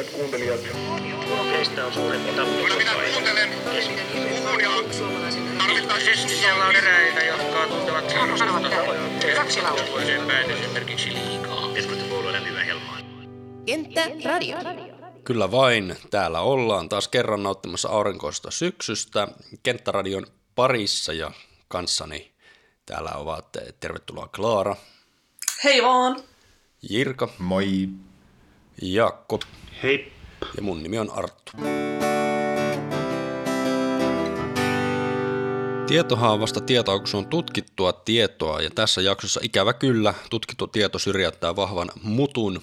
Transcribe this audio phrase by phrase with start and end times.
[0.00, 0.60] Hyvät kuuntelijat.
[1.52, 3.50] Teistä on suurempi kuuntelen.
[6.40, 8.04] Siellä on eräitä, jotka tuntevat
[9.36, 9.86] Kaksi laulaa.
[9.86, 11.72] toiseen päin esimerkiksi liikaa.
[11.74, 12.98] Keskustapuolueen lämpimä helmaa.
[13.66, 14.56] Kenttä Radio.
[15.24, 19.28] Kyllä vain, täällä ollaan taas kerran nauttimassa aurinkoista syksystä
[19.62, 21.30] Kenttäradion parissa ja
[21.68, 22.32] kanssani
[22.86, 24.76] täällä ovat tervetuloa Klaara,
[25.64, 26.22] Hei vaan!
[26.90, 27.88] Jirka, Moi.
[28.82, 29.40] Jaakko
[29.82, 30.12] Hei.
[30.56, 31.52] ja mun nimi on Arttu.
[35.86, 41.56] Tietohaavasta tietoa, kun se on tutkittua tietoa ja tässä jaksossa ikävä kyllä tutkittu tieto syrjäyttää
[41.56, 42.62] vahvan mutun,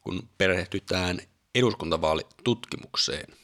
[0.00, 1.18] kun perehdytään
[1.54, 3.34] eduskuntavaalitutkimukseen.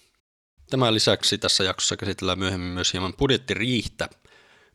[0.71, 4.09] Tämän lisäksi tässä jaksossa käsitellään myöhemmin myös hieman budjettiriihtä,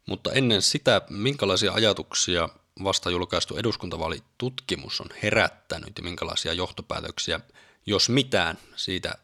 [0.07, 2.49] mutta ennen sitä, minkälaisia ajatuksia
[2.83, 7.39] vasta julkaistu eduskuntavaalitutkimus on herättänyt ja minkälaisia johtopäätöksiä,
[7.85, 9.15] jos mitään, siitä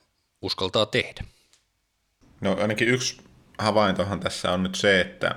[0.42, 1.24] uskaltaa tehdä.
[2.42, 3.22] No ainakin yksi
[3.58, 5.36] havaintohan tässä on nyt se, että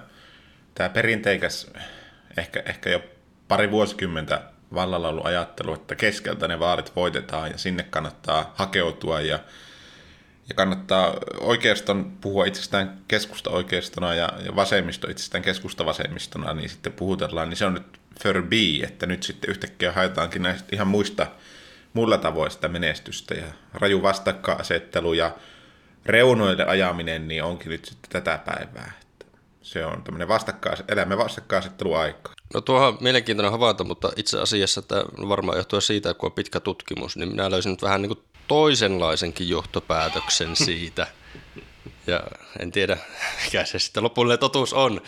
[0.74, 1.70] tämä perinteikäs,
[2.36, 3.02] ehkä, ehkä jo
[3.48, 4.42] pari vuosikymmentä
[4.74, 9.38] vallalla ollut ajattelu, että keskeltä ne vaalit voitetaan ja sinne kannattaa hakeutua ja,
[10.48, 16.92] ja kannattaa oikeiston puhua itsestään keskusta oikeistona ja, ja vasemmisto itsestään keskusta vasemmistona, niin sitten
[16.92, 21.26] puhutellaan, niin se on nyt förbi, että nyt sitten yhtäkkiä haetaankin näistä ihan muista
[21.92, 25.34] muilla tavoin sitä menestystä ja raju vastakkainasettelu ja
[26.06, 28.92] reunoille ajaminen niin onkin nyt sitten tätä päivää.
[29.02, 29.26] Että
[29.62, 32.34] se on tämmöinen vastakkaas, elämme vastakkainasetteluaikaa.
[32.54, 36.60] No tuohan on mielenkiintoinen havainto, mutta itse asiassa tämä varmaan johtuu siitä, kun on pitkä
[36.60, 41.06] tutkimus, niin minä löysin nyt vähän niin kuin toisenlaisenkin johtopäätöksen siitä.
[42.06, 42.22] Ja
[42.58, 42.96] en tiedä,
[43.44, 45.00] mikä se sitten lopullinen totuus on.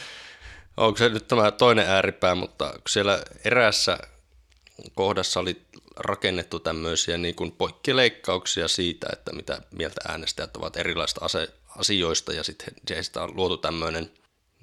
[0.76, 3.98] Onko se nyt tämä toinen ääripää, mutta kun siellä erässä
[4.94, 5.62] kohdassa oli
[5.96, 12.44] rakennettu tämmöisiä niin kuin poikkileikkauksia siitä, että mitä mieltä äänestäjät ovat erilaisista ase- asioista, ja
[12.44, 14.10] sitten siitä on luotu tämmöinen,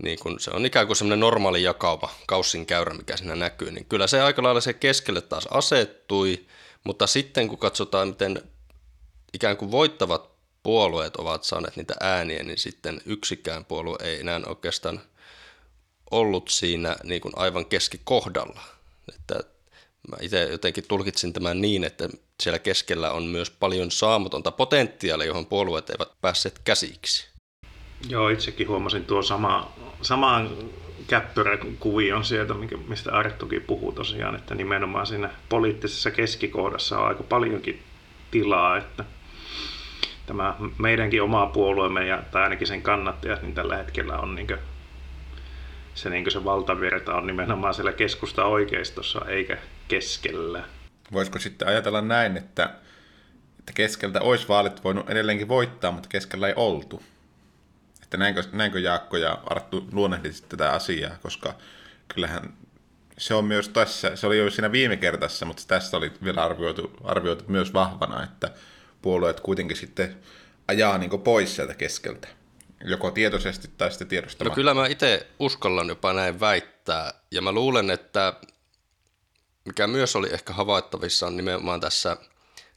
[0.03, 3.85] niin kuin, se on ikään kuin semmoinen normaali jakauma, kaussin käyrä, mikä siinä näkyy, niin
[3.85, 6.45] kyllä se aika lailla se keskelle taas asettui,
[6.83, 8.41] mutta sitten kun katsotaan, miten
[9.33, 10.29] ikään kuin voittavat
[10.63, 15.01] puolueet ovat saaneet niitä ääniä, niin sitten yksikään puolue ei enää oikeastaan
[16.11, 18.61] ollut siinä niin kuin aivan keskikohdalla.
[19.15, 19.33] Että
[20.09, 22.09] mä itse jotenkin tulkitsin tämän niin, että
[22.43, 27.29] siellä keskellä on myös paljon saamatonta potentiaalia, johon puolueet eivät päässeet käsiksi.
[28.09, 29.71] Joo, itsekin huomasin tuo sama,
[30.01, 30.49] samaan
[31.07, 32.53] käppyräkuvion sieltä,
[32.87, 37.83] mistä Arttukin puhuu tosiaan, että nimenomaan siinä poliittisessa keskikohdassa on aika paljonkin
[38.31, 39.05] tilaa, että
[40.25, 44.47] tämä meidänkin oma puolueemme ja tai ainakin sen kannattajat, niin tällä hetkellä on niin
[45.93, 49.57] se, niin se valtavirta on nimenomaan siellä keskusta oikeistossa eikä
[49.87, 50.63] keskellä.
[51.11, 52.63] Voisiko sitten ajatella näin, että,
[53.59, 57.03] että keskeltä olisi vaalit voinut edelleenkin voittaa, mutta keskellä ei oltu?
[58.03, 61.53] Että näinkö, näinkö Jaakko ja Arttu luonnehdit tätä asiaa, koska
[62.07, 62.53] kyllähän
[63.17, 66.91] se on myös tässä, se oli jo siinä viime kertassa, mutta tässä oli vielä arvioitu,
[67.03, 68.51] arvioitu myös vahvana, että
[69.01, 70.15] puolueet kuitenkin sitten
[70.67, 72.27] ajaa niin pois sieltä keskeltä.
[72.85, 74.55] Joko tietoisesti tai sitten No tiedostamatta.
[74.55, 78.33] kyllä mä itse uskallan jopa näin väittää, ja mä luulen, että
[79.65, 82.17] mikä myös oli ehkä havaittavissa on nimenomaan tässä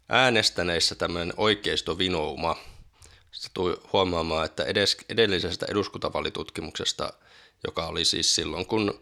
[0.08, 2.56] äänestäneissä tämmöinen oikeistovinouma.
[3.32, 7.12] Sitten tuli huomaamaan, että edes edellisestä eduskuntavalitutkimuksesta,
[7.66, 9.00] joka oli siis silloin, kun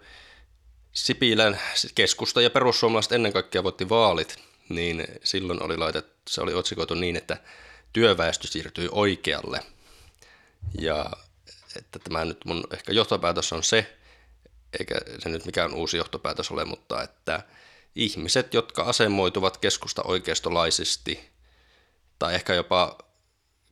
[0.93, 1.61] Sipilän
[1.95, 4.39] keskusta ja perussuomalaiset ennen kaikkea voitti vaalit,
[4.69, 7.37] niin silloin oli laitettu, se oli otsikoitu niin, että
[7.93, 9.61] työväestö siirtyi oikealle.
[10.79, 11.11] Ja
[11.77, 13.97] että tämä nyt mun ehkä johtopäätös on se,
[14.79, 17.43] eikä se nyt mikään uusi johtopäätös ole, mutta että
[17.95, 21.31] ihmiset, jotka asemoituvat keskusta oikeistolaisesti
[22.19, 22.99] tai ehkä jopa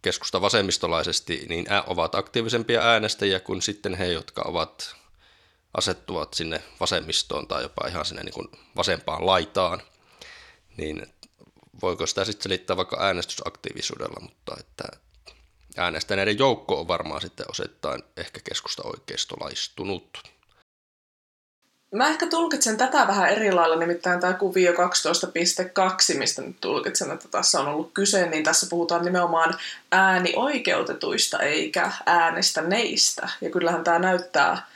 [0.02, 4.96] keskusta vasemmistolaisesti, niin ovat aktiivisempia äänestäjiä kuin sitten he, jotka ovat
[5.74, 9.82] asettuvat sinne vasemmistoon tai jopa ihan sinne niin kuin vasempaan laitaan,
[10.76, 11.06] niin
[11.82, 14.84] voiko sitä sitten selittää vaikka äänestysaktiivisuudella, mutta että
[15.78, 20.22] äänestäneiden joukko on varmaan sitten osittain ehkä keskusta oikeistolaistunut.
[21.94, 27.28] Mä ehkä tulkitsen tätä vähän eri lailla, nimittäin tämä kuvio 12.2, mistä nyt tulkitsen, että
[27.28, 29.54] tässä on ollut kyse, niin tässä puhutaan nimenomaan
[29.92, 33.28] äänioikeutetuista eikä äänestäneistä.
[33.40, 34.66] Ja kyllähän tämä näyttää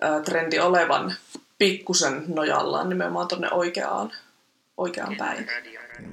[0.00, 1.14] ää, trendi olevan
[1.58, 4.12] pikkusen nojallaan nimenomaan tuonne oikeaan,
[4.76, 5.48] oikeaan päin.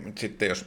[0.06, 0.66] Mut Sitten jos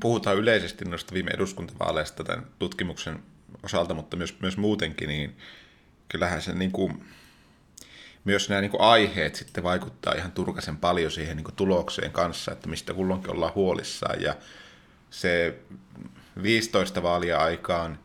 [0.00, 3.22] puhutaan yleisesti noista viime eduskuntavaaleista tämän tutkimuksen
[3.62, 5.36] osalta, mutta myös, myös muutenkin, niin
[6.08, 7.04] kyllähän se niin kuin,
[8.24, 12.52] myös nämä niin kuin aiheet sitten vaikuttaa ihan turkasen paljon siihen niin kuin tulokseen kanssa,
[12.52, 14.22] että mistä kulloinkin ollaan huolissaan.
[14.22, 14.36] Ja
[15.10, 15.58] se
[16.42, 17.98] 15 vaalia aikaan,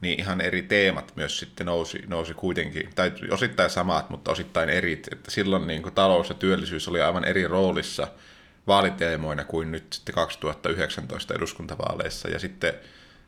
[0.00, 4.92] niin ihan eri teemat myös sitten nousi, nousi kuitenkin, tai osittain samat, mutta osittain eri.
[4.92, 8.08] Että silloin niin kuin talous ja työllisyys oli aivan eri roolissa
[8.66, 12.28] vaaliteemoina kuin nyt sitten 2019 eduskuntavaaleissa.
[12.28, 12.74] Ja sitten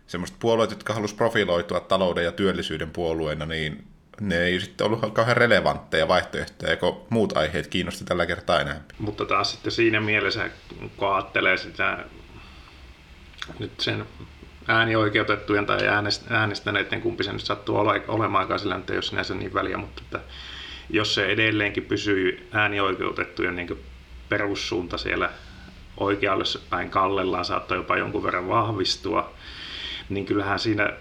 [0.06, 3.84] semmoiset puolueet, jotka halusivat profiloitua talouden ja työllisyyden puolueena, niin
[4.20, 8.80] ne ei sitten ollut kauhean relevantteja vaihtoehtoja, kun muut aiheet kiinnosti tällä kertaa enää.
[8.98, 10.50] Mutta taas sitten siinä mielessä,
[10.96, 12.04] kun ajattelee sitä
[13.58, 14.06] nyt sen
[14.68, 15.78] äänioikeutettujen tai
[16.30, 17.76] äänestäneiden, kumpi se nyt sattuu
[18.08, 20.20] olemaan, sillä nyt ei ole sinänsä niin väliä, mutta että
[20.90, 23.84] jos se edelleenkin pysyy äänioikeutettujen niin
[24.34, 25.30] perussuunta siellä
[25.96, 29.34] oikealle päin kallellaan, saattaa jopa jonkun verran vahvistua,
[30.08, 30.92] niin kyllähän siinä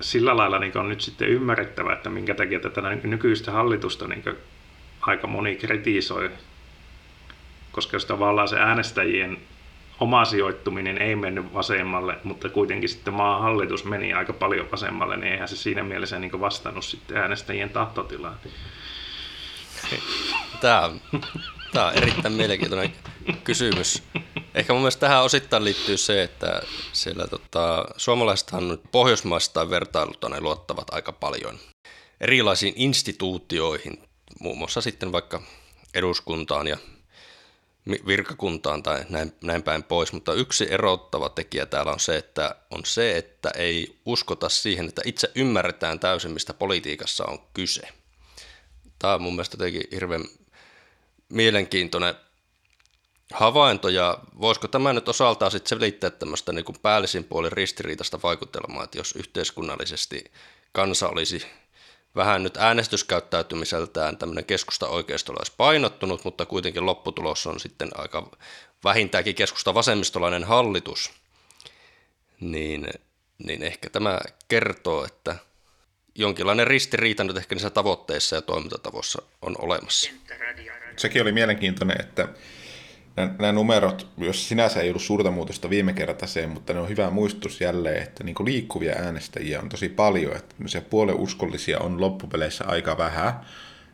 [0.00, 4.24] sillä lailla niin on nyt sitten ymmärrettävä, että minkä takia tätä nykyistä hallitusta niin
[5.00, 6.30] aika moni kritisoi,
[7.72, 9.38] koska jos tavallaan se äänestäjien
[10.00, 15.32] oma sijoittuminen ei mennyt vasemmalle, mutta kuitenkin sitten maan hallitus meni aika paljon vasemmalle, niin
[15.32, 18.36] eihän se siinä mielessä niin vastannut sitten äänestäjien tahtotilaan.
[20.60, 21.00] Tämä on,
[21.72, 22.92] tämä on erittäin mielenkiintoinen
[23.44, 24.02] kysymys.
[24.54, 26.62] Ehkä mun mielestä tähän osittain liittyy se, että
[26.92, 31.58] siellä tota, suomalaisethan nyt pohjoismaistaan vertailulta ne luottavat aika paljon
[32.20, 34.08] erilaisiin instituutioihin,
[34.40, 35.42] muun muassa sitten vaikka
[35.94, 36.76] eduskuntaan ja
[38.06, 42.84] virkakuntaan tai näin, näin päin pois, mutta yksi erottava tekijä täällä on se, että on
[42.84, 47.88] se, että ei uskota siihen, että itse ymmärretään täysin, mistä politiikassa on kyse.
[48.98, 50.24] Tämä on mun mielestä jotenkin hirveän
[51.28, 52.14] mielenkiintoinen
[53.32, 58.84] havainto, ja voisiko tämä nyt osaltaan sitten selittää tämmöistä niin kuin päällisin puolin ristiriitaista vaikutelmaa,
[58.84, 60.24] että jos yhteiskunnallisesti
[60.72, 61.46] kansa olisi
[62.16, 68.30] vähän nyt äänestyskäyttäytymiseltään tämmöinen keskusta oikeistolla olisi painottunut, mutta kuitenkin lopputulos on sitten aika
[68.84, 71.10] vähintäänkin keskusta vasemmistolainen hallitus,
[72.40, 72.88] niin,
[73.38, 75.36] niin ehkä tämä kertoo, että
[76.14, 80.10] jonkinlainen ristiriita nyt ehkä niissä tavoitteissa ja toimintatavoissa on olemassa.
[80.98, 82.28] Sekin oli mielenkiintoinen, että
[83.38, 87.60] nämä numerot, jos sinänsä ei ollut suurta muutosta viime kertaiseen, mutta ne on hyvä muistutus
[87.60, 90.54] jälleen, että niin liikkuvia äänestäjiä on tosi paljon, että
[90.90, 93.40] puolen uskollisia on loppupeleissä aika vähän.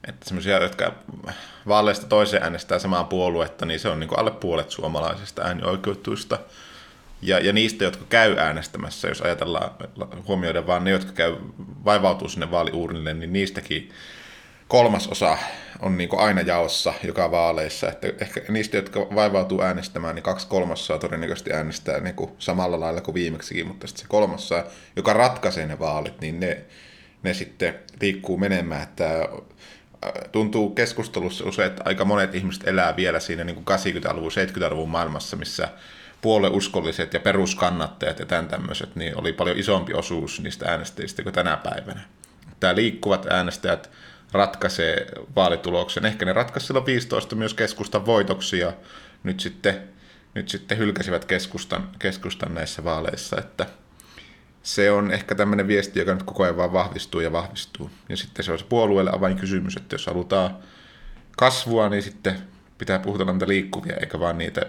[0.08, 0.94] Että semmoisia, jotka
[1.68, 6.38] vaaleista toiseen äänestää samaa puoluetta, niin se on niin alle puolet suomalaisista äänioikeutuista.
[7.22, 9.70] Ja, ja niistä, jotka käy äänestämässä, jos ajatellaan
[10.28, 11.36] huomioida vaan ne, jotka käy
[11.84, 13.90] vaivautuu sinne vaaliuurnille, niin niistäkin
[14.68, 15.38] kolmasosa
[15.80, 17.88] on niin aina jaossa joka vaaleissa.
[17.88, 23.00] Että ehkä niistä, jotka vaivautuu äänestämään, niin kaksi kolmasosaa todennäköisesti äänestää niin kuin samalla lailla
[23.00, 24.64] kuin viimeksikin, mutta sitten se kolmasosa,
[24.96, 26.64] joka ratkaisee ne vaalit, niin ne,
[27.22, 28.82] ne sitten liikkuu menemään.
[28.82, 34.30] Että äh, tuntuu keskustelussa usein, että aika monet ihmiset elää vielä siinä niin kuin 80-luvun,
[34.32, 35.68] 70-luvun maailmassa, missä
[36.22, 41.56] puolueuskolliset ja peruskannattajat ja tämän tämmöiset, niin oli paljon isompi osuus niistä äänestäjistä kuin tänä
[41.56, 42.00] päivänä.
[42.60, 43.90] Tämä liikkuvat äänestäjät
[44.34, 46.06] ratkaisee vaalituloksen.
[46.06, 48.72] Ehkä ne ratkaisi silloin 15 myös keskustan voitoksi ja
[49.22, 49.82] nyt sitten,
[50.34, 53.66] nyt sitten hylkäsivät keskustan, keskustan näissä vaaleissa, että
[54.62, 57.90] se on ehkä tämmöinen viesti, joka nyt koko ajan vaan vahvistuu ja vahvistuu.
[58.08, 60.56] Ja sitten se on se puolueelle avainkysymys, että jos halutaan
[61.36, 62.38] kasvua, niin sitten
[62.78, 64.66] pitää puhuta näitä liikkuvia, eikä vaan niitä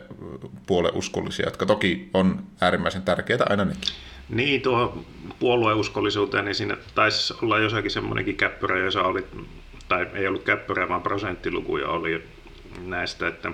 [0.68, 3.94] puoleuskollisia, jotka toki on äärimmäisen tärkeitä aina nekin.
[4.30, 5.06] Niin, tuohon
[5.40, 9.26] puolueuskollisuuteen, niin siinä taisi olla jossakin semmoinenkin käppyrä, jossa oli,
[9.88, 12.24] tai ei ollut käppyrä, vaan prosenttilukuja oli
[12.86, 13.52] näistä, että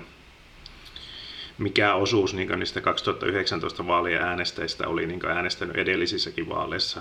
[1.58, 7.00] mikä osuus niin niistä 2019 vaalien äänestäjistä oli niin äänestänyt edellisissäkin vaaleissa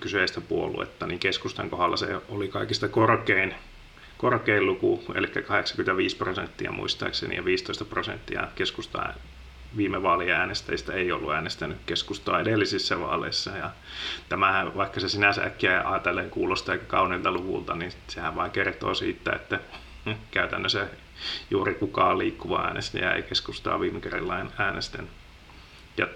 [0.00, 3.54] kyseistä puoluetta, niin keskustan kohdalla se oli kaikista korkein,
[4.18, 9.14] korkein luku, eli 85 prosenttia muistaakseni ja 15 prosenttia keskustaa
[9.76, 13.50] viime vaalien äänestäjistä ei ollut äänestänyt keskustaa edellisissä vaaleissa.
[13.50, 13.70] Ja
[14.28, 19.32] tämähän, vaikka se sinänsä äkkiä ajatellen kuulostaa aika kauniilta luvulta, niin sehän vain kertoo siitä,
[19.32, 19.60] että
[20.30, 20.86] käytännössä
[21.50, 25.10] juuri kukaan liikkuva äänestäjä ei keskustaa viime kerralla äänestänyt.
[25.96, 26.06] Ja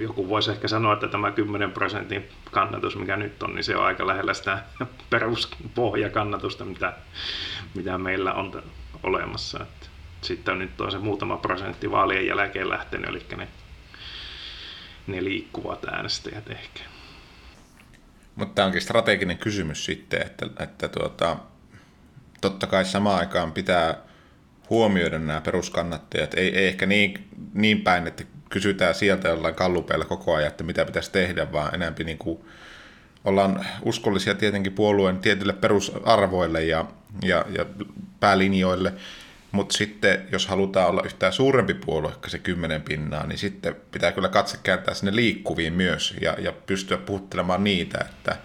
[0.00, 3.84] joku voisi ehkä sanoa, että tämä 10 prosentin kannatus, mikä nyt on, niin se on
[3.84, 4.58] aika lähellä sitä
[5.10, 6.92] peruspohjakannatusta, mitä,
[7.74, 8.62] mitä meillä on
[9.02, 9.66] olemassa.
[10.20, 13.48] Sitten on nyt on se muutama prosentti vaalien jälkeen lähtenyt, eli ne,
[15.06, 16.80] ne liikkuvat äänestäjät ehkä.
[18.36, 21.36] Mutta tämä onkin strateginen kysymys sitten, että, että tuota,
[22.40, 23.94] totta kai samaan aikaan pitää
[24.70, 26.34] huomioida nämä peruskannattajat.
[26.34, 30.84] Ei, ei ehkä niin, niin päin, että kysytään sieltä jollain kallupeilla koko ajan, että mitä
[30.84, 32.40] pitäisi tehdä, vaan enemmän niin kuin
[33.24, 36.84] ollaan uskollisia tietenkin puolueen tietyille perusarvoille ja,
[37.22, 37.66] ja, ja
[38.20, 38.92] päälinjoille.
[39.52, 44.12] Mutta sitten jos halutaan olla yhtään suurempi puolue kuin se kymmenen pinnaa, niin sitten pitää
[44.12, 48.36] kyllä katse kääntää sinne liikkuviin myös ja, ja pystyä puhuttelemaan niitä, että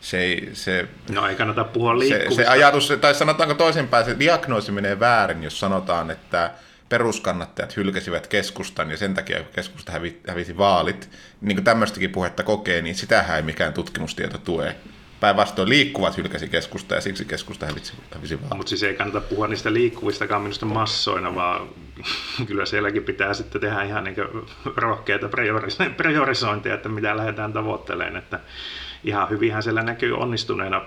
[0.00, 2.42] se, ei, se, No ei kannata puhua se, liikkuvista.
[2.42, 6.50] se ajatus, tai sanotaanko toisinpäin, se diagnoosi menee väärin, jos sanotaan, että
[6.88, 12.82] peruskannattajat hylkäsivät keskustan ja sen takia keskusta hävi, hävisi vaalit, niin kuin tämmöistäkin puhetta kokee,
[12.82, 14.76] niin sitähän ei mikään tutkimustieto tue.
[15.20, 18.56] Päinvastoin liikkuvat hylkäsi keskusta ja siksi keskusta hävisi, hävisi vaalit.
[18.56, 21.68] Mutta siis ei kannata puhua niistä liikkuvistakaan minusta massoina, vaan
[22.48, 24.16] kyllä sielläkin pitää sitten tehdä ihan niin
[24.76, 28.16] rohkeita prioris- priorisointia, että mitä lähdetään tavoittelemaan.
[28.16, 28.40] Että
[29.04, 30.82] ihan hyvinhän siellä näkyy onnistuneena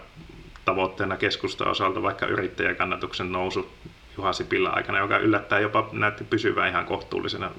[0.66, 3.70] tavoitteena keskustan osalta vaikka yrittäjäkannatuksen nousu
[4.18, 7.52] Juha Sipilä aikana, joka yllättää jopa näytti pysyvää ihan kohtuullisena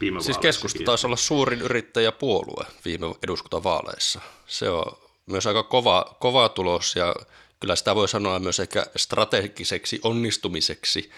[0.00, 4.20] viime Siis keskusta taisi olla suurin yrittäjäpuolue viime eduskuntavaaleissa.
[4.46, 5.02] Se on
[5.32, 7.14] myös aika kova, kova tulos ja
[7.60, 11.10] kyllä sitä voi sanoa myös ehkä strategiseksi onnistumiseksi.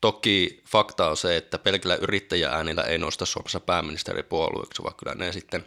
[0.00, 5.66] Toki fakta on se, että pelkillä yrittäjääänillä ei nosta Suomessa pääministeripuolueeksi, vaan kyllä ne sitten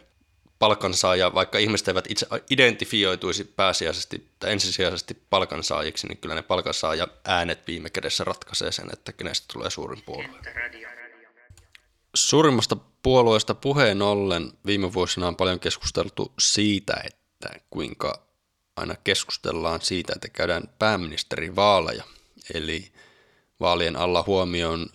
[0.58, 7.66] palkansaaja, vaikka ihmiset eivät itse identifioituisi pääsiäisesti tai ensisijaisesti palkansaajiksi, niin kyllä ne palkansaaja äänet
[7.66, 10.40] viime kädessä ratkaisee sen, että kenestä tulee suurin puolue.
[12.14, 17.25] Suurimmasta puolueesta puheen ollen viime vuosina on paljon keskusteltu siitä, että
[17.70, 18.22] kuinka
[18.76, 22.04] aina keskustellaan siitä, että käydään pääministerivaaleja,
[22.54, 22.92] eli
[23.60, 24.86] vaalien alla huomioon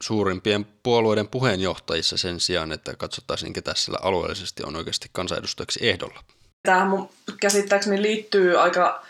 [0.00, 6.24] suurimpien puolueiden puheenjohtajissa sen sijaan, että katsottaisiin, ketä sillä alueellisesti on oikeasti kansanedustajaksi ehdolla.
[6.62, 9.04] Tämähän mun käsittääkseni liittyy aika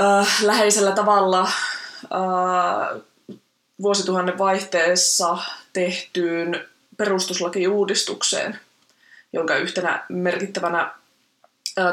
[0.00, 3.00] äh, läheisellä tavalla äh,
[3.82, 5.38] vuosituhannen vaihteessa
[5.72, 8.60] tehtyyn perustuslakiuudistukseen,
[9.32, 10.94] jonka yhtenä merkittävänä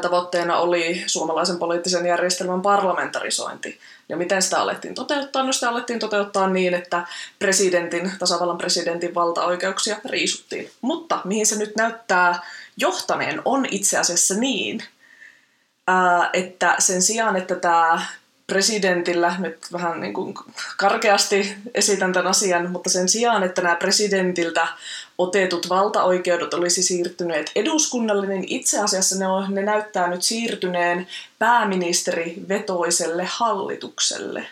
[0.02, 3.80] tavoitteena oli suomalaisen poliittisen järjestelmän parlamentarisointi.
[4.10, 5.44] Ja miten sitä alettiin toteuttaa?
[5.44, 7.08] No sitä alettiin toteuttaa niin, että
[7.40, 10.72] presidentin, tasavallan presidentin valtaoikeuksia riisuttiin.
[10.82, 12.40] Mutta mihin se nyt näyttää
[12.78, 14.84] johtaneen on itse asiassa niin,
[16.34, 18.06] että sen sijaan, että tämä
[18.48, 20.34] presidentillä, nyt vähän niin kuin
[20.78, 24.68] karkeasti esitän tämän asian, mutta sen sijaan, että nämä presidentiltä
[25.18, 31.08] otetut valtaoikeudet olisi siirtyneet eduskunnalle, niin itse asiassa ne, on, ne näyttää nyt siirtyneen
[31.40, 34.48] pääministerivetoiselle hallitukselle.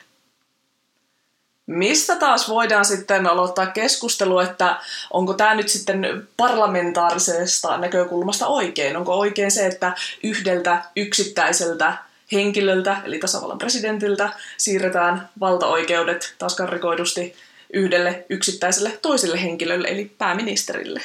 [1.66, 4.80] Mistä taas voidaan sitten aloittaa keskustelu, että
[5.12, 8.98] onko tämä nyt sitten parlamentaarisesta näkökulmasta oikein?
[8.98, 11.98] Onko oikein se, että yhdeltä yksittäiseltä
[12.32, 17.36] henkilöltä, eli tasavallan presidentiltä, siirretään valtaoikeudet taas karrikoidusti
[17.74, 21.01] yhdelle yksittäiselle toiselle henkilölle, eli pääministerille.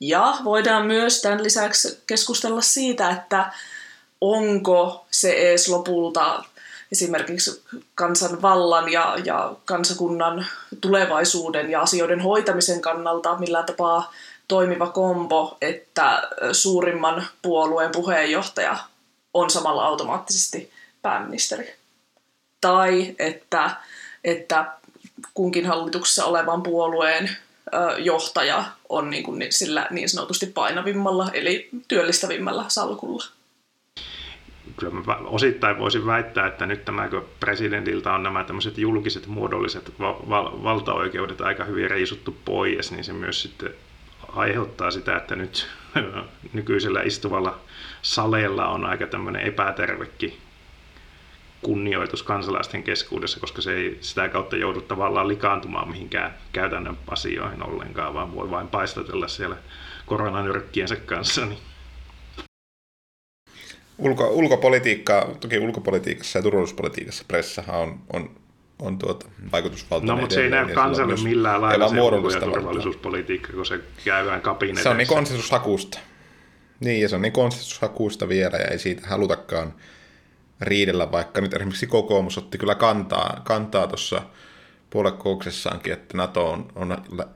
[0.00, 3.52] Ja voidaan myös tämän lisäksi keskustella siitä, että
[4.20, 6.44] onko se edes lopulta
[6.92, 7.62] esimerkiksi
[7.94, 10.46] kansanvallan ja, ja kansakunnan
[10.80, 14.12] tulevaisuuden ja asioiden hoitamisen kannalta millään tapaa
[14.48, 18.78] toimiva kombo, että suurimman puolueen puheenjohtaja
[19.34, 20.70] on samalla automaattisesti
[21.02, 21.74] pääministeri.
[22.60, 23.70] Tai että,
[24.24, 24.72] että
[25.34, 27.30] kunkin hallituksessa olevan puolueen
[27.98, 33.24] johtaja on niin kuin sillä niin sanotusti painavimmalla eli työllistävimmällä salkulla.
[34.76, 37.08] Kyllä mä osittain voisin väittää, että nyt tämä
[37.40, 43.42] presidentiltä on nämä tämmöiset julkiset muodolliset val- valtaoikeudet aika hyvin riisuttu pois, niin se myös
[43.42, 43.74] sitten
[44.28, 45.68] aiheuttaa sitä, että nyt
[46.52, 47.60] nykyisellä istuvalla
[48.02, 50.38] saleella on aika tämmöinen epätervekin
[51.62, 58.14] kunnioitus kansalaisten keskuudessa, koska se ei sitä kautta joudu tavallaan likaantumaan mihinkään käytännön asioihin ollenkaan,
[58.14, 59.56] vaan voi vain paistatella siellä
[60.06, 61.46] koronanyrkkiensä kanssa.
[61.46, 61.58] Niin.
[63.98, 68.30] Ulko, ulkopolitiikka, toki ulkopolitiikassa ja turvallisuuspolitiikassa pressahan on, on,
[68.78, 70.16] on tuota, vaikutusvaltainen.
[70.16, 74.40] No, mutta se ei näy kansalle millään lailla se ulko- ja turvallisuuspolitiikka, kun se käydään
[74.40, 74.82] kabineteissa.
[74.82, 75.98] Se on niin konsensushakusta.
[76.80, 79.74] Niin, ja se on niin konsensushakuista vielä, ja ei siitä halutakaan
[80.60, 84.22] riidellä, vaikka nyt esimerkiksi kokoomus otti kyllä kantaa, kantaa tuossa
[84.90, 86.88] puoluekouksessaankin, että NATO on, on,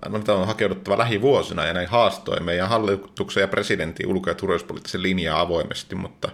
[0.08, 5.40] NATO on hakeuduttava lähivuosina ja näin haastoi meidän hallituksen ja presidentin ulko- ja turvallisuuspoliittisen linjaa
[5.40, 6.28] avoimesti, mutta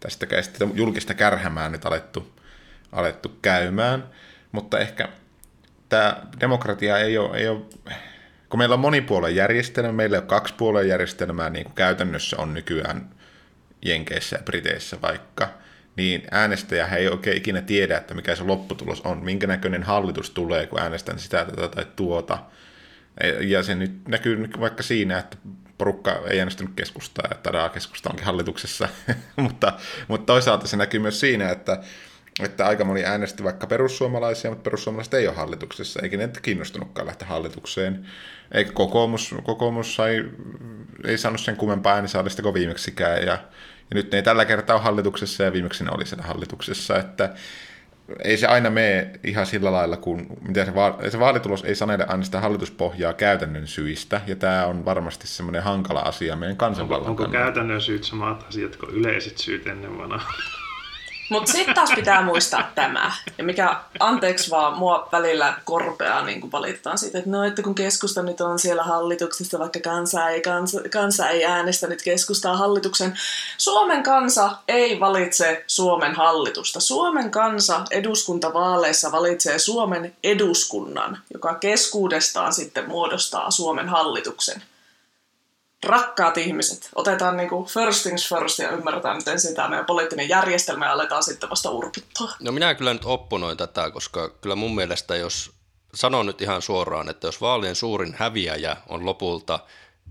[0.00, 2.32] tästäkään sitten julkista kärhämään nyt alettu,
[2.92, 4.10] alettu käymään.
[4.52, 5.08] Mutta ehkä
[5.88, 7.60] tämä demokratia ei ole, ei ole
[8.56, 13.10] kun meillä on monipuolen järjestelmä, meillä on kaksi puolen järjestelmää, niin kuin käytännössä on nykyään
[13.84, 15.48] Jenkeissä ja Briteissä vaikka,
[15.96, 20.66] niin äänestäjä ei oikein ikinä tiedä, että mikä se lopputulos on, minkä näköinen hallitus tulee,
[20.66, 22.38] kun äänestän sitä tätä tai tuota.
[23.40, 25.36] Ja se nyt näkyy vaikka siinä, että
[25.78, 28.88] porukka ei äänestänyt keskustaa, tadaa keskusta onkin hallituksessa,
[29.36, 29.72] mutta,
[30.08, 31.82] mutta toisaalta se näkyy myös siinä, että
[32.42, 37.28] että aika moni äänesti vaikka perussuomalaisia, mutta perussuomalaiset ei ole hallituksessa, eikä ne kiinnostunutkaan lähteä
[37.28, 38.06] hallitukseen.
[38.52, 40.24] Eikä kokoomus, kokoomus sai,
[41.04, 43.32] ei saanut sen kummempaa äänisaalista kuin viimeksikään, ja,
[43.90, 47.34] ja nyt ne ei tällä kertaa ole hallituksessa, ja viimeksi ne oli siellä hallituksessa, että
[48.24, 52.04] ei se aina mene ihan sillä lailla, kun mitä se, va- se vaalitulos ei sanele
[52.08, 57.22] aina sitä hallituspohjaa käytännön syistä, ja tämä on varmasti semmoinen hankala asia meidän kansanvallan Onko
[57.22, 57.44] kannalta.
[57.44, 60.32] käytännön syyt samat asiat kuin yleiset syyt ennen vanhaa?
[61.28, 66.52] Mutta sitten taas pitää muistaa tämä, ja mikä, anteeksi vaan, mua välillä korpeaa niin kuin
[66.52, 70.80] valitetaan siitä, että no, että kun keskusta nyt on siellä hallituksessa, vaikka kansa ei, kansa,
[70.92, 73.18] kansa ei äänestänyt keskustaa hallituksen.
[73.58, 76.80] Suomen kansa ei valitse Suomen hallitusta.
[76.80, 84.62] Suomen kansa eduskuntavaaleissa valitsee Suomen eduskunnan, joka keskuudestaan sitten muodostaa Suomen hallituksen
[85.84, 90.92] rakkaat ihmiset, otetaan niinku first things first ja ymmärretään, miten sitä meidän poliittinen järjestelmä ja
[90.92, 92.36] aletaan sitten vasta urkittaa.
[92.40, 95.52] No minä kyllä nyt opponoin tätä, koska kyllä mun mielestä jos,
[95.94, 99.58] sanon nyt ihan suoraan, että jos vaalien suurin häviäjä on lopulta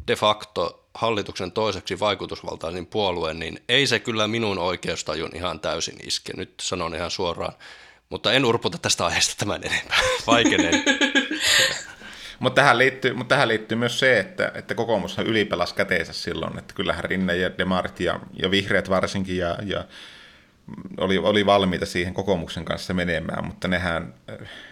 [0.07, 6.33] de facto hallituksen toiseksi vaikutusvaltaisin puolue, niin ei se kyllä minun oikeustajun ihan täysin iske.
[6.37, 7.53] Nyt sanon ihan suoraan.
[8.09, 9.99] Mutta en urputa tästä aiheesta tämän enempää.
[10.27, 10.83] Vaikenen.
[12.39, 16.73] Mutta tähän, liittyy, mutta tähän liittyy myös se, että, että kokoomushan ylipelas käteensä silloin, että
[16.73, 19.85] kyllähän Rinne ja Demarit ja, ja vihreät varsinkin ja, ja
[20.97, 24.13] oli, oli valmiita siihen kokoomuksen kanssa menemään, mutta nehän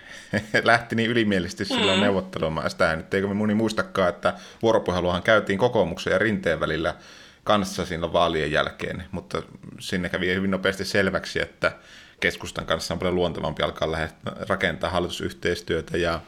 [0.64, 2.04] lähti niin ylimielisesti silloin mm.
[2.04, 2.96] neuvottelemaan sitä.
[2.96, 6.96] Nyt eikö me moni muistakaan, että vuoropuheluhan käytiin kokoomuksen ja rinteen välillä
[7.44, 9.44] kanssa siinä vaalien jälkeen, mutta
[9.80, 11.72] sinne kävi hyvin nopeasti selväksi, että
[12.20, 14.14] keskustan kanssa on paljon luontevampi alkaa lähe-
[14.50, 16.20] rakentaa hallitusyhteistyötä ja,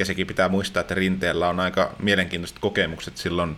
[0.00, 3.56] ja sekin pitää muistaa, että rinteellä on aika mielenkiintoiset kokemukset silloin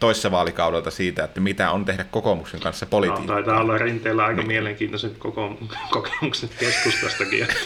[0.00, 3.34] toissa vaalikaudelta siitä, että mitä on tehdä kokoomuksen kanssa No, politiikkaa.
[3.36, 4.46] taitaa olla rinteellä aika Niin.
[4.48, 5.58] mielenkiintoiset koko,
[5.90, 7.46] kokemukset keskustastakin.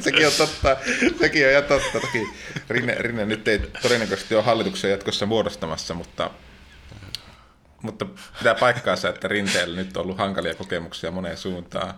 [0.00, 0.76] Sekin on totta.
[1.20, 2.00] Sekin on ihan totta.
[2.00, 2.26] Toki
[2.68, 6.30] Rinne, Rinne nyt ei todennäköisesti ole hallituksen jatkossa muodostamassa, mutta,
[7.82, 8.06] mutta
[8.38, 11.94] pitää paikkaansa, että Rinteellä nyt on ollut hankalia kokemuksia moneen suuntaan.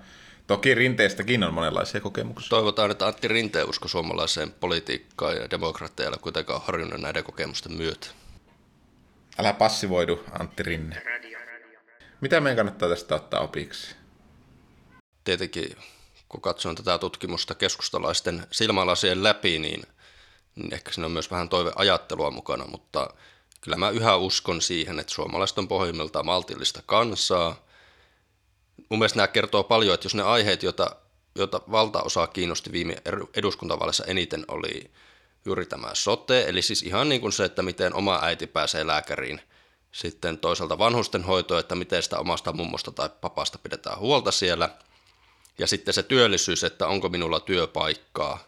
[0.46, 2.48] Toki Rinteestäkin on monenlaisia kokemuksia.
[2.48, 8.06] Toivotaan, että Antti Rinteen usko suomalaiseen politiikkaan ja demokraatteilla kuitenkaan on horjunut näiden kokemusten myötä.
[9.38, 11.02] Älä passivoidu, Antti Rinne.
[12.20, 13.96] Mitä meidän kannattaa tästä ottaa opiksi?
[15.24, 15.76] Tietenkin,
[16.28, 19.82] kun katson tätä tutkimusta keskustalaisten silmälasien läpi, niin,
[20.56, 23.11] niin ehkä siinä on myös vähän toiveajattelua mukana, mutta
[23.61, 27.65] kyllä mä yhä uskon siihen, että suomalaiset on pohjimmiltaan maltillista kansaa.
[28.88, 30.96] Mun mielestä nämä kertoo paljon, että jos ne aiheet, joita,
[31.34, 32.96] joita valtaosa kiinnosti viime
[33.34, 34.90] eduskuntavaaleissa eniten, oli
[35.44, 39.40] juuri tämä sote, eli siis ihan niin kuin se, että miten oma äiti pääsee lääkäriin,
[39.92, 44.68] sitten toisaalta vanhustenhoito, että miten sitä omasta mummosta tai papasta pidetään huolta siellä,
[45.58, 48.38] ja sitten se työllisyys, että onko minulla työpaikkaa,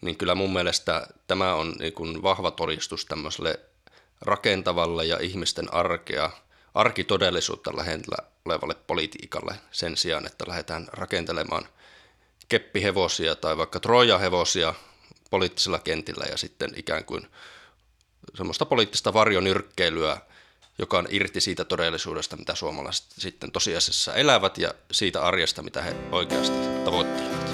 [0.00, 3.60] niin kyllä mun mielestä tämä on niin kuin vahva todistus tämmöiselle
[4.20, 6.30] rakentavalle ja ihmisten arkea,
[6.78, 11.68] arkitodellisuutta lähellä olevalle politiikalle sen sijaan, että lähdetään rakentelemaan
[12.48, 14.74] keppihevosia tai vaikka trojahevosia
[15.30, 17.26] poliittisilla kentillä ja sitten ikään kuin
[18.34, 20.20] semmoista poliittista varjonyrkkeilyä,
[20.78, 25.94] joka on irti siitä todellisuudesta, mitä suomalaiset sitten tosiasiassa elävät ja siitä arjesta, mitä he
[26.12, 27.50] oikeasti tavoittelevat.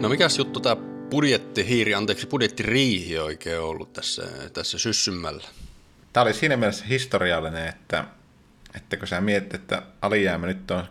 [0.00, 0.76] No mikäs juttu tämä
[1.10, 5.48] budjettihiiri, anteeksi budjettiriihi oikein ollut tässä, tässä syssymällä?
[6.12, 8.04] Tämä oli siinä mielessä historiallinen, että,
[8.74, 10.84] että kun sä mietit, että alijäämä nyt on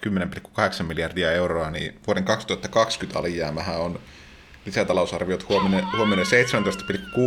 [0.79, 3.99] 10,8 miljardia euroa, niin vuoden 2020 alijäämähän on
[4.65, 6.25] lisätalousarviot huominen, huominen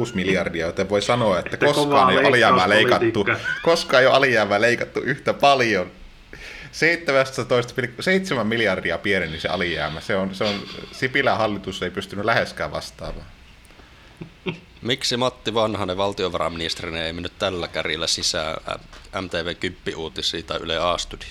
[0.09, 3.27] 17,6 miljardia, joten voi sanoa, että Että koskaan ei ole alijäämää leikattu,
[3.63, 5.91] koskaan ei ole alijäämää leikattu yhtä paljon.
[8.39, 10.01] 17,7 miljardia pieneni se alijäämä.
[10.01, 10.55] Se on, se on,
[10.93, 13.27] Sipilän hallitus ei pystynyt läheskään vastaamaan.
[14.83, 18.57] Miksi Matti Vanhanen valtiovarainministerinä ei mennyt tällä kärjellä sisään
[19.21, 21.29] MTV 10 uutisiin tai Yle A-studio?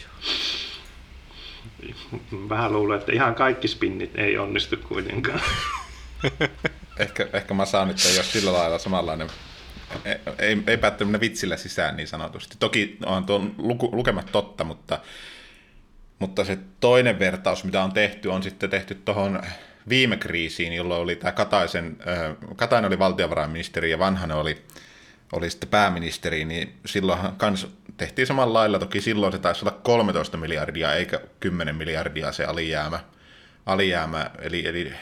[2.50, 5.42] Vähän luulen, että ihan kaikki spinnit ei onnistu kuitenkaan.
[7.00, 9.28] Ehkä, ehkä mä saan nyt ei ole sillä lailla samanlainen,
[10.06, 12.56] ei, ei, ei päätty mennä vitsillä sisään niin sanotusti.
[12.60, 15.00] Toki on tuon luku, lukemat totta, mutta,
[16.20, 19.42] mutta se toinen vertaus, mitä on tehty, on sitten tehty tuohon
[19.90, 21.98] viime kriisiin, jolloin oli tämä Kataisen,
[22.56, 24.62] Katainen oli valtiovarainministeri ja Vanhanen oli,
[25.32, 27.68] oli sitten pääministeri, niin silloinhan kans
[27.98, 28.80] tehtiin samalla lailla.
[28.80, 33.00] Toki silloin se taisi olla 13 miljardia eikä 10 miljardia se alijäämä.
[33.66, 34.94] alijäämä eli, eli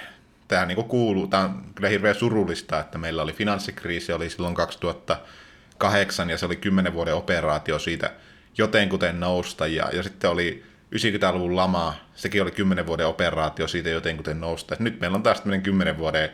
[0.47, 6.29] tämä niin kuuluu, tämä on kyllä hirveän surullista, että meillä oli finanssikriisi, oli silloin 2008
[6.29, 8.11] ja se oli 10 vuoden operaatio siitä
[8.57, 10.63] jotenkuten nousta, ja, ja sitten oli
[10.95, 14.75] 90-luvun lama, sekin oli 10 vuoden operaatio siitä jotenkuten nousta.
[14.79, 16.29] Nyt meillä on taas tämmöinen 10 vuoden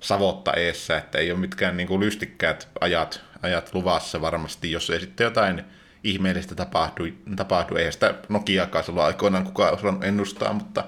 [0.00, 5.00] savotta eessä, että ei ole mitkään niin kuin lystikkäät ajat, ajat luvassa varmasti, jos ei
[5.00, 5.64] sitten jotain
[6.04, 7.04] ihmeellistä tapahdu.
[7.36, 7.76] tapahdu.
[7.76, 10.84] Eihän sitä Nokiakaan silloin aikoinaan kukaan osannut ennustaa, mutta,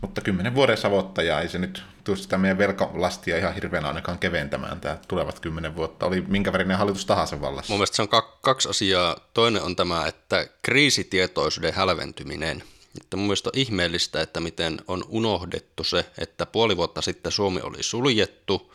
[0.00, 4.80] mutta kymmenen vuoden savottaja ei se nyt tule sitä meidän velkalastia ihan hirveän ainakaan keventämään
[4.80, 6.06] tämä tulevat kymmenen vuotta.
[6.06, 7.72] Oli minkä värinen hallitus tahansa vallassa.
[7.72, 8.08] Mun mielestä se on
[8.40, 9.16] kaksi asiaa.
[9.34, 12.62] Toinen on tämä, että kriisitietoisuuden hälventyminen.
[13.00, 17.60] Että mun mielestä on ihmeellistä, että miten on unohdettu se, että puoli vuotta sitten Suomi
[17.60, 18.74] oli suljettu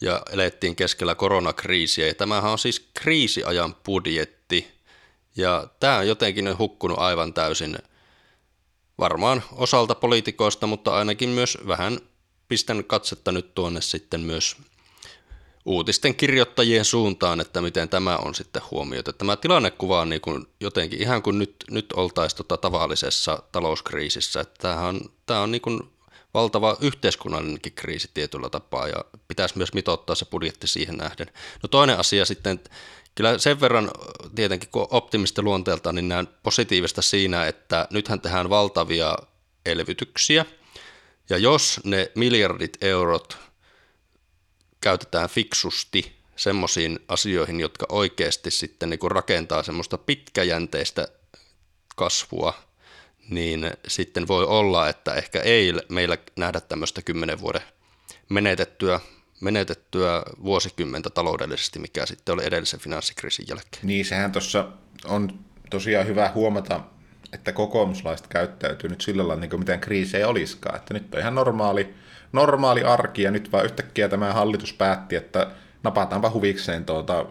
[0.00, 2.06] ja elettiin keskellä koronakriisiä.
[2.06, 4.80] Ja tämähän on siis kriisiajan budjetti.
[5.36, 7.78] Ja tämä on jotenkin hukkunut aivan täysin
[9.00, 12.00] varmaan osalta poliitikoista, mutta ainakin myös vähän
[12.48, 14.56] pistän katsetta nyt tuonne sitten myös
[15.64, 19.12] uutisten kirjoittajien suuntaan, että miten tämä on sitten huomioitu.
[19.12, 24.40] Tämä tilannekuva on niin kuin jotenkin ihan kuin nyt, nyt oltaisiin tota tavallisessa talouskriisissä.
[24.40, 25.80] Että tämähän on, tämä on niin kuin
[26.34, 31.26] valtava yhteiskunnallinenkin kriisi tietyllä tapaa ja pitäisi myös mitottaa se budjetti siihen nähden.
[31.62, 32.60] No toinen asia sitten,
[33.14, 33.90] kyllä sen verran
[34.34, 39.16] tietenkin kun optimisti luonteelta, niin näen positiivista siinä, että nythän tehdään valtavia
[39.66, 40.44] elvytyksiä–
[41.30, 43.38] ja jos ne miljardit eurot
[44.80, 51.08] käytetään fiksusti semmoisiin asioihin, jotka oikeasti sitten niin kuin rakentaa semmoista pitkäjänteistä
[51.96, 52.54] kasvua,
[53.30, 57.62] niin sitten voi olla, että ehkä ei meillä nähdä tämmöistä kymmenen vuoden
[58.28, 59.00] menetettyä,
[59.40, 63.82] menetettyä vuosikymmentä taloudellisesti, mikä sitten oli edellisen finanssikriisin jälkeen.
[63.82, 64.68] Niin, sehän tuossa
[65.04, 65.38] on
[65.70, 66.80] tosiaan hyvä huomata,
[67.32, 70.76] että kokoomuslaiset käyttäytyy nyt sillä lailla, niin kuin mitään kriisejä olisikaan.
[70.76, 71.94] Että nyt on ihan normaali,
[72.32, 75.50] normaali arki, ja nyt vaan yhtäkkiä tämä hallitus päätti, että
[75.82, 77.26] napataanpa huvikseen tuota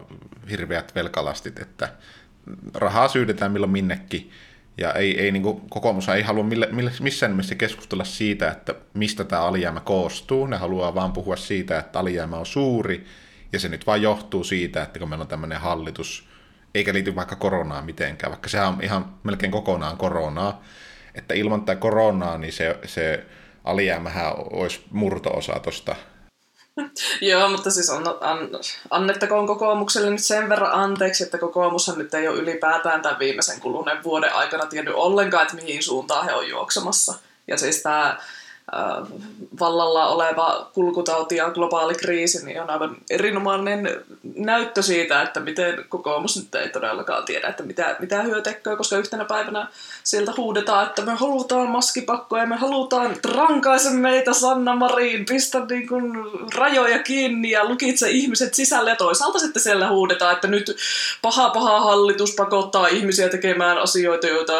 [0.50, 1.88] hirveät velkalastit, että
[2.74, 4.30] rahaa syydetään milloin minnekin.
[4.80, 9.24] Ja ei, ei niin kokoomus ei halua mille, mille, missään nimessä keskustella siitä, että mistä
[9.24, 10.46] tämä alijäämä koostuu.
[10.46, 13.04] Ne haluaa vaan puhua siitä, että alijäämä on suuri,
[13.52, 16.28] ja se nyt vaan johtuu siitä, että kun meillä on tämmöinen hallitus,
[16.74, 20.62] eikä liity vaikka koronaan mitenkään, vaikka sehän on ihan melkein kokonaan koronaa,
[21.14, 23.26] että ilman tätä koronaa, niin se, se
[23.64, 25.96] alijäämähän olisi murto-osa tuosta
[27.30, 28.38] Joo, mutta siis on, an,
[28.90, 34.04] annettakoon kokoomukselle nyt sen verran anteeksi, että kokoomushan nyt ei ole ylipäätään tämän viimeisen kuluneen
[34.04, 37.14] vuoden aikana tiennyt ollenkaan, että mihin suuntaan he on juoksemassa.
[37.46, 38.18] Ja siis tämä
[39.60, 44.00] vallalla oleva kulkutauti ja globaali kriisi niin on aivan erinomainen
[44.36, 48.96] näyttö siitä, että miten kokoomus nyt ei todellakaan tiedä, että mitä, mitä hyö tekee, koska
[48.96, 49.66] yhtenä päivänä
[50.04, 56.12] sieltä huudetaan, että me halutaan maskipakkoja, me halutaan rankaise meitä Sanna Marin, pistä niin kuin
[56.54, 58.90] rajoja kiinni ja lukitse ihmiset sisälle.
[58.90, 60.76] Ja toisaalta sitten siellä huudetaan, että nyt
[61.22, 64.52] paha paha hallitus pakottaa ihmisiä tekemään asioita, joita,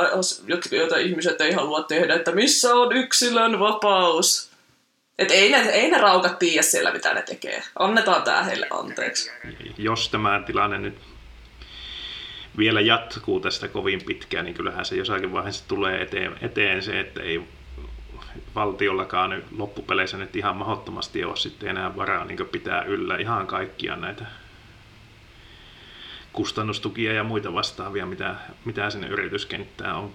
[0.71, 4.51] joita ihmiset ei halua tehdä, että missä on yksilön vapaa vapaus.
[5.19, 7.63] Et ei ne, ei ne raukat tiedä siellä, mitä ne tekee.
[7.79, 9.31] Annetaan tää heille anteeksi.
[9.79, 10.99] Jos tämä tilanne nyt
[12.59, 17.23] vielä jatkuu tästä kovin pitkään, niin kyllähän se jossakin vaiheessa tulee eteen, eteen se, että
[17.23, 17.43] ei
[18.55, 23.97] valtiollakaan nyt loppupeleissä nyt ihan mahdottomasti ole sitten enää varaa niin pitää yllä ihan kaikkia
[23.97, 24.27] näitä
[26.33, 28.35] kustannustukia ja muita vastaavia, mitä,
[28.65, 30.13] mitä sinne yrityskenttään on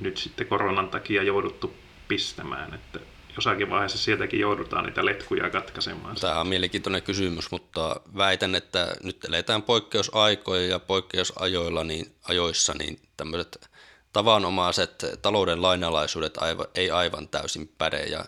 [0.00, 1.74] nyt sitten koronan takia jouduttu
[2.08, 3.00] pistämään, että
[3.38, 6.16] jossakin vaiheessa sieltäkin joudutaan niitä letkuja katkaisemaan.
[6.16, 13.00] Tämä on mielenkiintoinen kysymys, mutta väitän, että nyt eletään poikkeusaikoja ja poikkeusajoilla niin, ajoissa, niin
[13.16, 13.70] tämmöiset
[14.12, 16.38] tavanomaiset talouden lainalaisuudet
[16.74, 18.24] ei aivan täysin päde ja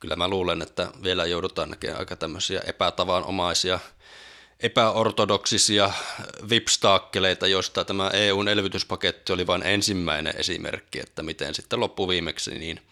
[0.00, 3.78] kyllä mä luulen, että vielä joudutaan näkemään aika tämmöisiä epätavanomaisia
[4.60, 5.90] epäortodoksisia
[6.50, 12.80] vipstaakkeleita, joista tämä EUn elvytyspaketti oli vain ensimmäinen esimerkki, että miten sitten loppuviimeksi niin–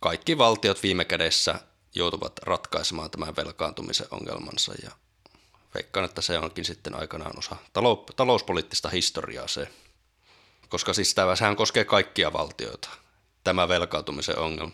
[0.00, 1.60] kaikki valtiot viime kädessä
[1.94, 4.90] joutuvat ratkaisemaan tämän velkaantumisen ongelmansa ja
[5.74, 9.68] veikkaan, että se onkin sitten aikanaan osa talou- talouspoliittista historiaa se,
[10.68, 12.88] koska siis tämä, sehän koskee kaikkia valtioita,
[13.44, 14.72] tämä velkaantumisen ongelma.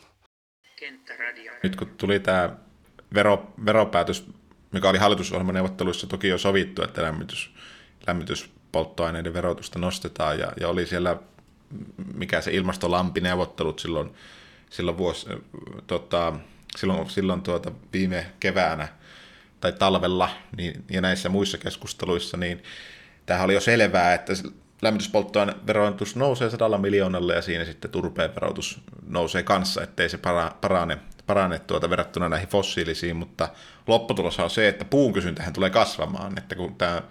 [1.63, 2.57] Nyt kun tuli tämä
[3.15, 4.25] vero, veropäätös,
[4.73, 7.55] mikä oli hallitusohjelmaneuvotteluissa toki jo sovittu, että lämmitys,
[8.07, 11.17] lämmityspolttoaineiden verotusta nostetaan ja, ja oli siellä
[12.15, 14.15] mikä se ilmastolampineuvottelut silloin
[14.73, 15.27] silloin, vuosi,
[15.87, 16.33] tota,
[16.77, 18.89] silloin, silloin tuota, viime keväänä
[19.61, 22.63] tai talvella niin, ja näissä muissa keskusteluissa, niin
[23.27, 24.33] tämähän oli jo selvää, että
[24.83, 30.53] lämmityspolttoaineen verotus nousee sadalla miljoonalla ja siinä sitten turpeen verotus nousee kanssa, ettei se para,
[30.61, 33.49] parane, parane tuota verrattuna näihin fossiilisiin, mutta
[33.87, 37.03] lopputulos on se, että puun kysyntähän tulee kasvamaan, että kun tämä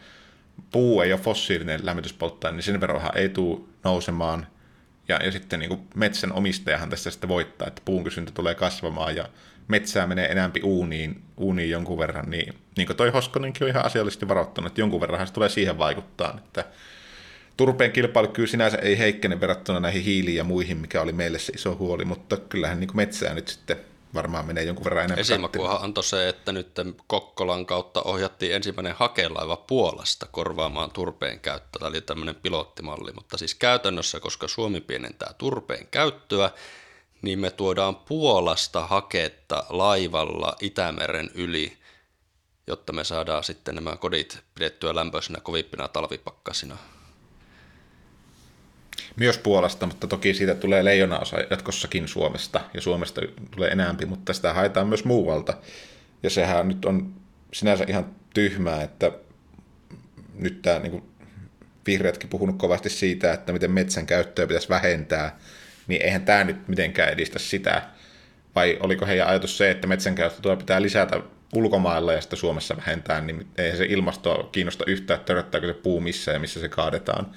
[0.71, 4.47] puu ei ole fossiilinen lämmityspolttoaine, niin sen verohan ei tule nousemaan.
[5.11, 9.15] Ja, ja sitten niin kuin metsän omistajahan tässä sitten voittaa, että puun kysyntä tulee kasvamaan
[9.15, 9.29] ja
[9.67, 14.27] metsää menee enämpi uuniin, uuniin jonkun verran, niin, niin kuin toi Hoskonenkin on ihan asiallisesti
[14.27, 16.65] varoittanut, että jonkun verran se tulee siihen vaikuttaa, että
[17.57, 21.75] turpeen kilpailukyky sinänsä ei heikkene verrattuna näihin hiiliin ja muihin, mikä oli meille se iso
[21.75, 23.77] huoli, mutta kyllähän niin kuin metsää nyt sitten
[24.13, 25.19] varmaan menee jonkun verran enemmän.
[25.19, 26.71] Esimakuahan antoi se, että nyt
[27.07, 31.79] Kokkolan kautta ohjattiin ensimmäinen hakelaiva Puolasta korvaamaan turpeen käyttöä.
[31.79, 36.51] Tämä oli tämmöinen pilottimalli, mutta siis käytännössä, koska Suomi pienentää turpeen käyttöä,
[37.21, 41.77] niin me tuodaan Puolasta haketta laivalla Itämeren yli,
[42.67, 46.77] jotta me saadaan sitten nämä kodit pidettyä lämpöisenä kovippina talvipakkasina.
[49.15, 53.21] Myös Puolasta, mutta toki siitä tulee leijonaosa jatkossakin Suomesta, ja Suomesta
[53.55, 55.53] tulee enäämpi, mutta sitä haetaan myös muualta.
[56.23, 57.13] Ja sehän nyt on
[57.53, 59.11] sinänsä ihan tyhmää, että
[60.35, 61.03] nyt tämä niin
[61.87, 65.39] vihreätkin puhunut kovasti siitä, että miten metsän käyttöä pitäisi vähentää,
[65.87, 67.81] niin eihän tämä nyt mitenkään edistä sitä.
[68.55, 71.21] Vai oliko heidän ajatus se, että metsän käyttöä pitää lisätä
[71.55, 76.31] ulkomailla ja sitten Suomessa vähentää, niin eihän se ilmastoa kiinnosta yhtään, töröttääkö se puu missä
[76.31, 77.31] ja missä se kaadetaan.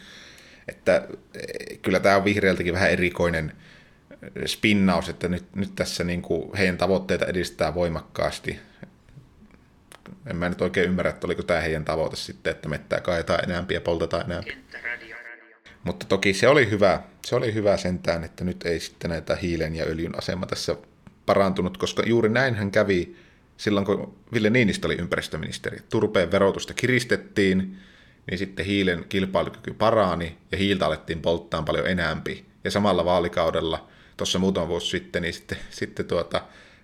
[0.69, 3.53] Että eh, kyllä tämä on vihreältäkin vähän erikoinen
[4.47, 8.59] spinnaus, että nyt, nyt tässä niin kuin heidän tavoitteita edistää voimakkaasti.
[10.27, 13.65] En mä nyt oikein ymmärrä, että oliko tämä heidän tavoite sitten, että mettää kaetaan enää
[13.71, 14.43] ja poltetaan enää.
[15.85, 19.75] Mutta toki se oli hyvä, se oli hyvä sentään, että nyt ei sitten näitä hiilen
[19.75, 20.77] ja öljyn asema tässä
[21.27, 23.17] parantunut, koska juuri näin hän kävi
[23.57, 25.79] silloin, kun Ville Niinistö oli ympäristöministeri.
[25.91, 27.79] Turpeen verotusta kiristettiin,
[28.31, 32.47] niin sitten hiilen kilpailukyky paraani ja hiiltä alettiin polttaa paljon enämpi.
[32.65, 36.41] Ja samalla vaalikaudella, tuossa muutama vuosi sitten, niin sitten, sitten, tuota,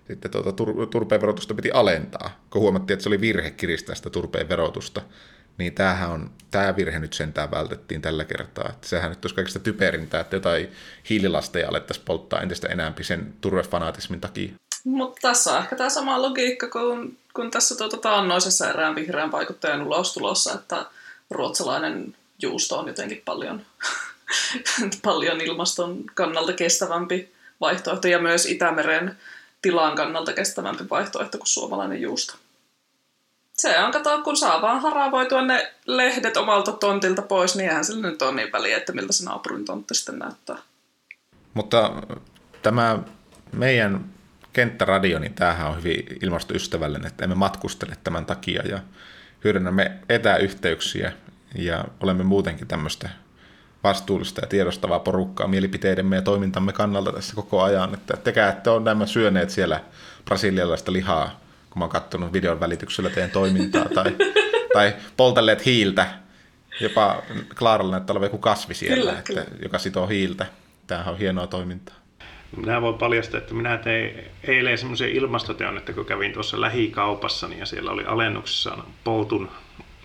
[0.07, 4.09] sitten tuota, tur, turpeen verotusta piti alentaa, kun huomattiin, että se oli virhe kiristää sitä
[4.09, 5.01] turpeen verotusta.
[5.57, 8.69] Niin tämähän on, tämä virhe nyt sentään vältettiin tällä kertaa.
[8.69, 10.71] Että sehän nyt olisi kaikista typerintä, että jotain
[11.09, 14.51] hiililasteja alettaisiin polttaa entistä enämpi sen turvefanaatismin takia.
[14.83, 19.83] Mutta tässä on ehkä tämä sama logiikka kuin, kuin tässä tuota taannoisessa erään vihreän vaikuttajan
[19.83, 20.85] ulostulossa, että
[21.31, 23.61] ruotsalainen juusto on jotenkin paljon,
[25.05, 29.17] paljon ilmaston kannalta kestävämpi vaihtoehto ja myös Itämeren
[29.61, 32.33] tilan kannalta kestävämpi vaihtoehto kuin suomalainen juusto.
[33.53, 38.09] Se on, kato, kun saa vaan haravoitua ne lehdet omalta tontilta pois, niin eihän sillä
[38.09, 40.57] nyt ole niin väliä, että miltä se naapurin tontti sitten näyttää.
[41.53, 41.91] Mutta
[42.61, 42.99] tämä
[43.51, 44.05] meidän
[44.53, 48.79] kenttäradio, niin tämähän on hyvin ilmastoystävällinen, että emme matkustele tämän takia ja
[49.43, 51.11] hyödynnämme etäyhteyksiä
[51.55, 53.09] ja olemme muutenkin tämmöistä
[53.83, 57.93] vastuullista ja tiedostavaa porukkaa mielipiteidemme ja toimintamme kannalta tässä koko ajan.
[57.93, 59.79] Että tekää, että on nämä syöneet siellä
[60.25, 64.15] brasilialaista lihaa, kun mä oon katsonut videon välityksellä teidän toimintaa, tai,
[64.73, 66.07] tai poltelleet hiiltä.
[66.81, 67.23] Jopa
[67.59, 69.45] Klaaralla näyttää olevan joku kasvi siellä, kyllä, että, kyllä.
[69.63, 70.45] joka sitoo hiiltä.
[70.87, 72.00] Tämähän on hienoa toimintaa.
[72.57, 77.59] Minä voin paljastaa, että minä tein eilen semmoisen ilmastoteon, että kun kävin tuossa lähikaupassa niin
[77.59, 79.51] ja siellä oli alennuksessa poltun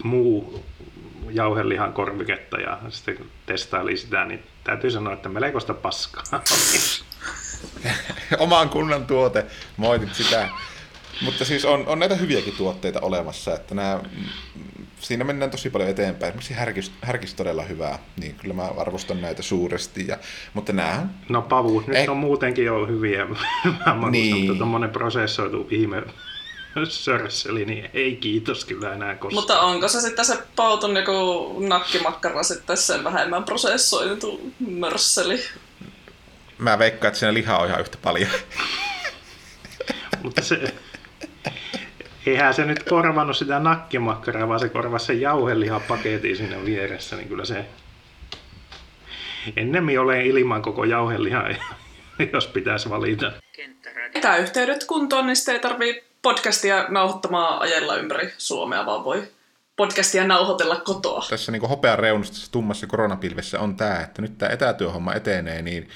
[0.03, 0.65] muu
[1.31, 6.25] jauhelihan korviketta ja sitten testaili sitä, niin täytyy sanoa, että melkoista paskaa.
[8.39, 10.49] Oman kunnan tuote, moitit sitä.
[11.23, 14.01] Mutta siis on, on näitä hyviäkin tuotteita olemassa, että nämä
[15.07, 16.31] siinä mennään tosi paljon eteenpäin.
[16.31, 20.07] Esimerkiksi härkis, härkis todella hyvää, niin kyllä mä arvostan näitä suuresti.
[20.09, 20.19] Ja,
[20.55, 21.07] mutta nämä...
[21.29, 22.11] No pavut nyt eh...
[22.11, 23.27] on muutenkin jo hyviä.
[24.01, 24.37] mä niin.
[24.37, 26.03] mutta tuommoinen prosessoitu ihme
[26.89, 29.43] sörsseli, niin ei kiitos kyllä enää koskaan.
[29.43, 35.43] Mutta onko se sitten se pautun joku nakkimakkara sitten sen vähemmän prosessoitu mörsseli?
[36.59, 38.31] Mä veikkaan, että siinä lihaa on ihan yhtä paljon.
[40.23, 40.75] mutta se,
[42.27, 47.45] eihän se nyt korvannut sitä nakkimakkaraa, vaan se korvasi sen jauhelihapaketin siinä vieressä, niin kyllä
[47.45, 47.65] se
[49.57, 51.45] ennemmin ole ilman koko jauheliha,
[52.33, 53.33] jos pitäisi valita.
[54.15, 59.29] Etäyhteydet kuntoon, niin sitten ei tarvii podcastia nauhoittamaan ajella ympäri Suomea, vaan voi
[59.77, 61.27] podcastia nauhoitella kotoa.
[61.31, 65.89] Tässä niin hopean reunassa tummassa koronapilvessä on tämä, että nyt tämä etätyöhomma etenee, niin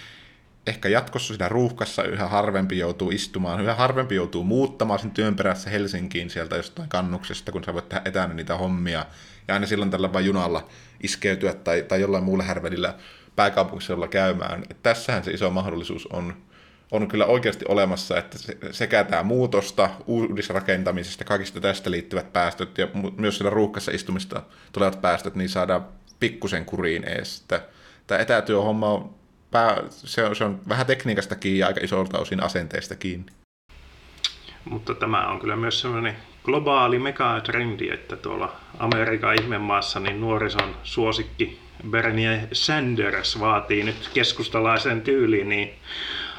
[0.66, 5.70] ehkä jatkossa siinä ruuhkassa yhä harvempi joutuu istumaan, yhä harvempi joutuu muuttamaan sen työn perässä
[5.70, 9.06] Helsinkiin sieltä jostain kannuksesta, kun sä voit tehdä etänä niitä hommia,
[9.48, 10.68] ja aina silloin tällä vain junalla
[11.02, 12.94] iskeytyä tai, tai jollain muulla härvelillä
[13.36, 14.62] pääkaupunkiseudulla käymään.
[14.70, 16.36] Et tässähän se iso mahdollisuus on,
[16.90, 18.38] on kyllä oikeasti olemassa, että
[18.70, 24.42] sekä tämä muutosta, uudisrakentamisesta, kaikista tästä liittyvät päästöt ja myös siellä ruuhkassa istumista
[24.72, 25.86] tulevat päästöt, niin saadaan
[26.20, 27.44] pikkusen kuriin ees.
[28.06, 29.19] Tämä etätyöhomma on
[29.50, 33.32] pää, se, on, se on vähän tekniikasta kiinni ja aika isolta osin asenteesta kiinni.
[34.64, 41.60] Mutta tämä on kyllä myös sellainen globaali megatrendi, että tuolla Amerikan ihmemaassa niin nuorison suosikki
[41.90, 45.74] Bernie Sanders vaatii nyt keskustalaisen tyyliin niin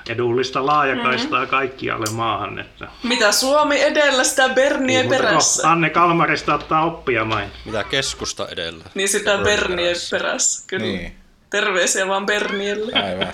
[0.09, 1.49] edullista laajakaistaa mm-hmm.
[1.49, 2.59] kaikkialle maahan.
[2.59, 2.87] Että...
[3.03, 5.67] Mitä Suomi edellä, sitä Bernie perässä.
[5.67, 7.49] No, Anne Kalmarista ottaa oppia main.
[7.65, 8.85] Mitä keskusta edellä?
[8.95, 10.85] Niin sitä Bernie perässä, kyllä.
[10.85, 11.20] Niin.
[11.51, 12.91] Terveisiä vaan Bernielle.
[12.93, 13.27] Aivan.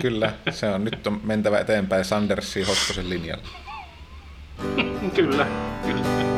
[0.00, 3.48] Kyllä, se on nyt on mentävä eteenpäin Sandersin Hoskosen linjalla.
[5.14, 5.46] kyllä,
[5.86, 6.31] kyllä.